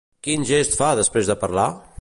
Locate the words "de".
1.33-1.39